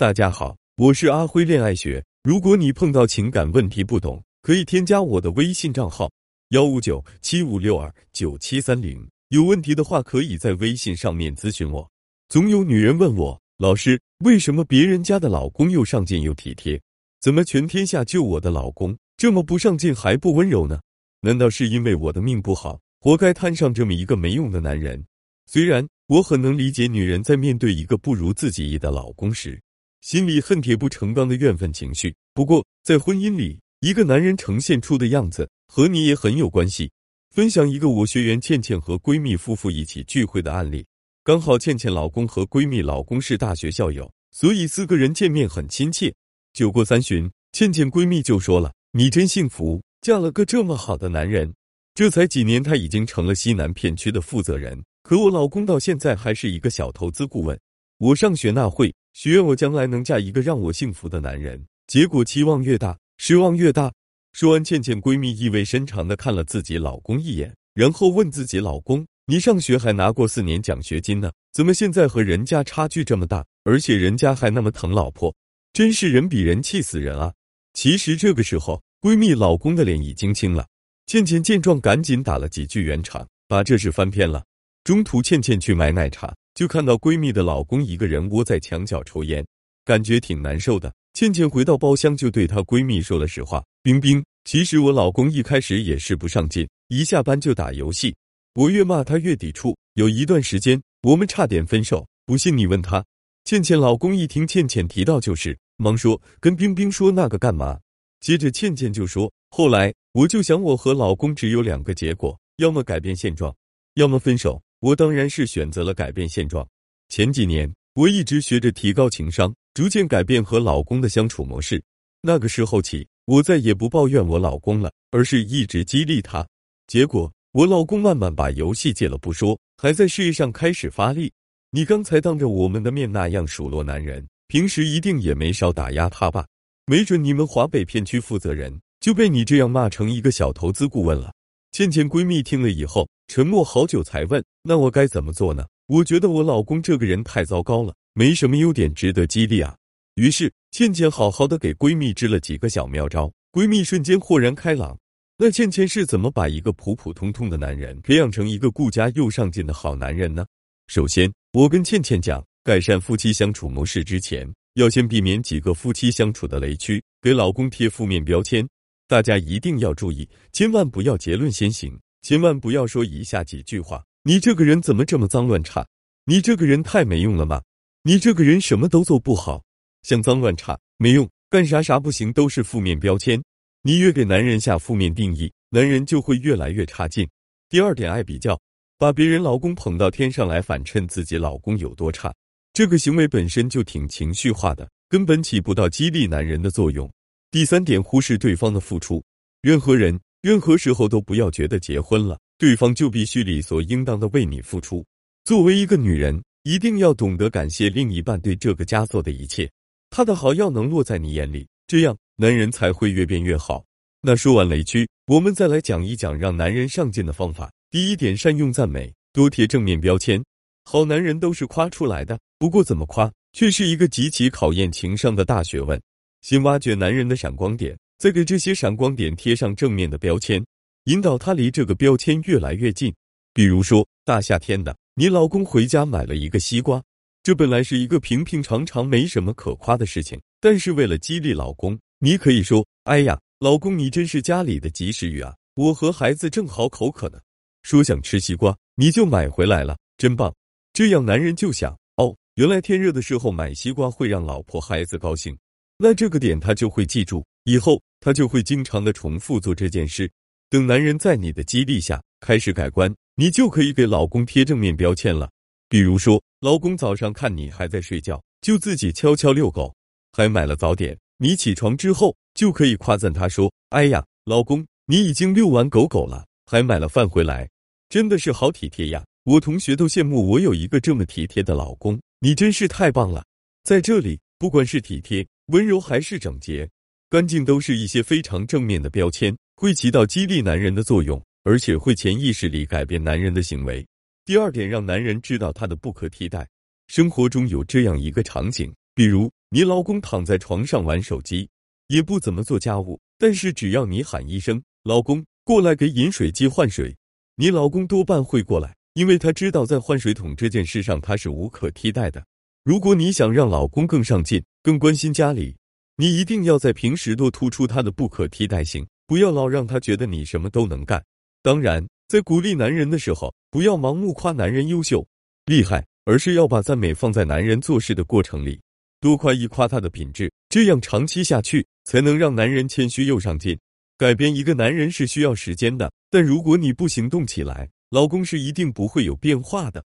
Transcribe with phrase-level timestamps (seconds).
[0.00, 2.02] 大家好，我是阿辉恋爱学。
[2.22, 6.10] 如果你碰到情感问题不懂，可以添加我的微信账号
[6.52, 9.06] 幺五九七五六二九七三零。
[9.28, 11.86] 有问题的话，可以在微信上面咨询我。
[12.30, 16.80] 总有女人问我，老师，为什么别人家的老公又上进又体贴，
[17.20, 20.80] 怎么全天下就我的老公这么不上进还不温柔呢？
[21.20, 25.04] 难道是因为我的命不好，活该摊上这么一个没用的男人？
[25.44, 29.60] 虽然我很能理解女人在面对一个不如自己意的老公时。
[30.00, 32.14] 心里恨铁不成钢的怨愤情绪。
[32.32, 36.90] 不过，在婚姻里，一个男人呈现出的样子和你也很有关系。
[37.30, 40.84] 分享一个我学员倩倩和闺蜜夫妇一起聚会的案例。
[41.22, 46.12] 刚好倩倩老公和闺蜜老公是大学校友，所以四个人见面很亲切。
[46.52, 51.54] 酒过三巡，倩倩闺蜜就说了：“你真幸福，嫁了个这么好的男人。
[51.94, 57.60] 这才几年，他已经成了西南片区的负责人，可我老公到现在还是一个小投资顾问。
[57.98, 63.92] 我上学那会。”许愿我将来能嫁一个让我幸福的男人，结果期望越大，失望越大。
[64.32, 73.44] 说完，倩倩闺蜜意味深长的看了自己老公一眼，然后问自己老公：“你上学还拿过四年奖学金呢，怎么现在和人家差距这么大？
[73.64, 75.34] 而且人家还那么疼老婆，
[75.72, 77.32] 真是人比人气死人啊！”
[77.74, 80.66] 其实这个时候，闺蜜老公的脸已经青了。
[81.06, 84.44] 倩倩见状，赶紧打了几句圆场，把这事翻篇了。
[84.82, 86.34] 中途，倩倩去买奶茶。
[86.54, 89.46] 就看到闺蜜的老公一个人窝在墙角抽烟，
[89.84, 90.92] 感觉挺难受的。
[91.14, 98.14] 倩倩回到包厢，就对她闺蜜说了实话：“冰冰，其实我老公一开始也是不上进，一下班就打游戏，
[98.54, 99.76] 我越骂他越抵触。
[99.94, 102.06] 有一段时间，我们差点分手。
[102.26, 103.04] 不信你问他。”
[103.44, 107.78] 倩倩老公一听倩倩提到就是，忙说：“跟冰冰说那个干嘛？”
[108.20, 113.54] 接着倩倩就说：“后来我就想，我和老公只有两个结果，要么改变现状，
[113.94, 116.66] 要么分手。”我当然是选择了改变现状。
[117.10, 121.82] 前几年，我一直学着提高情商，逐渐改变和老公的相处模式。
[122.22, 126.46] 那个时候起，我再也不抱怨我老公了，而是一直激励他。
[126.86, 131.30] 结果，我老公慢慢把游戏戒了不说，还在事业上开始发力。
[131.70, 136.46] 你刚才当着我们的面那样数落男人，平时一定也没少打压他吧？
[136.86, 141.34] 没准你们华北片区负责人就被你这样骂成一个小投资顾问了。
[141.70, 143.06] 倩倩闺蜜听了以后。
[143.32, 149.76] 沉默好久才问：“那我该怎么做呢？”我觉得我老公这个人太糟糕了，没什么优点值得激励啊。
[150.16, 154.98] 于是倩倩好好的给闺蜜支了几个小妙招，闺蜜瞬间豁然开朗。
[155.38, 160.44] 那倩倩是怎么把一个普普通通的男人培养成一个顾家又上进的好男人呢？
[160.88, 168.68] 首先，我跟倩倩讲，改善夫妻相处模式之前，要先避免几个夫妻相处的雷区，给老公贴负面标签。
[169.06, 171.96] 大家一定要注意，千万不要结论先行。
[172.22, 175.86] 千万不要说以下几句话：你这个人怎么这么脏乱差？
[176.26, 177.62] 你这个人太没用了吗？
[178.02, 179.62] 你这个人什么都做不好，
[180.02, 183.42] 像脏乱差、没用、干啥啥不行，都是负面标签。
[183.82, 187.28] 你越给男人下负面定义，男人就会越来越差劲。
[187.68, 188.60] 第二点，爱比较，
[188.98, 192.34] 把别人老公捧到天上来，反衬自己老公有多差，
[192.74, 197.10] 这个行为本身就挺情绪化的，根本起不到激励男人的作用。
[197.50, 199.24] 第三点，忽视对方的付出，
[199.62, 200.20] 任何人。
[200.42, 205.04] 任何时候都不要觉得结婚了，对方就必须理所应当的为你付出。
[205.44, 209.70] 作为一个女人，一定要懂得感谢另一半对这个家做的一切，
[210.08, 213.84] 他的好要能落在你眼里，这样男人才会越变越好。
[214.22, 217.70] 那说完雷区，我们再来讲一讲让男人上进的方法。
[217.90, 220.42] 第一点，善用赞美，多贴正面标签。
[220.84, 226.00] 好男人都是夸出来的，不过怎么夸，却是一个极其考验情商的大学问。
[226.40, 227.94] 先挖掘男人的闪光点。
[228.20, 230.62] 再给这些闪光点贴上正面的标签，
[231.04, 233.10] 引导他离这个标签越来越近。
[233.54, 237.02] 比如说，大夏天的，你老公回家买了一个西瓜，
[237.42, 245.56] 这本来是一个平平常常、没什么可夸的事情，但是为了激励老公，你可以说：“哎呀，老公，你真是家里的及时雨啊！
[245.74, 247.38] 我和孩子正好口渴呢，
[247.84, 250.54] 说想吃西瓜，你就买回来了，真棒。”
[250.92, 255.56] 这样男人就想：哦，原来天热的时候买西瓜会让老婆孩子高兴，
[255.96, 257.98] 那这个点他就会记住，以后。
[258.20, 260.30] 他就会经常的重复做这件事。
[260.68, 265.50] 等男人在你的激励下开始改观，你就可以给老公贴正面标签了。
[265.88, 269.92] 比如说，老公早上看你还在睡觉，就自己悄悄遛狗，
[270.32, 271.18] 还买了早点。
[271.38, 277.68] 你起床之后就可以夸赞他说：“哎呀，老公，你已经遛完狗狗了，还买了饭回来，
[278.08, 279.24] 真的是好体贴呀！
[279.44, 283.42] 我同学都羡慕我有一个这么体贴的老公，你真是太棒了。”
[283.82, 286.88] 在这里，不管是体贴、温柔还是整洁。
[287.30, 294.04] 干净都是一些非常正面的标签，会起到激励男人的作用，而且会潜意识里改变男人的行为。
[294.44, 296.66] 第二点，让男人知道他的不可替代。
[297.06, 301.68] 生活中有这样一个场景，比如你老公躺在床上玩手机，
[302.08, 307.16] 也不怎么做家务，但是只要你喊一声“老公，过来给饮水机换水”，
[307.54, 312.44] 你老公多半会过来，因为他知道在换水桶这件事上他是无可替代的。
[312.82, 315.76] 如果你想让老公更上进、更关心家里，
[316.20, 321.24] 你一定要在平时多突出他的不可替代性，不要老让他觉得你什么都能干。
[321.62, 325.26] 当然，在鼓励男人的时候，不要盲目夸男人优秀、
[325.64, 328.78] 厉害，而是要把赞美放在男人做事的过程里。
[329.18, 333.78] 多夸一夸他的品质，这样长期下去才能让男人谦虚又上进。
[334.18, 340.04] 改变一个男人是需要时间的，但如果你不行动起来，老公是一定不会有变化的。